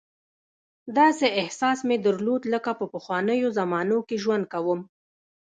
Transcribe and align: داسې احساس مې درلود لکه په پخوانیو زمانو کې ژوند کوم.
داسې 0.97 1.25
احساس 1.41 1.79
مې 1.87 1.97
درلود 2.05 2.41
لکه 2.53 2.71
په 2.79 2.85
پخوانیو 2.93 3.49
زمانو 3.59 3.97
کې 4.07 4.17
ژوند 4.23 4.45
کوم. 4.53 4.79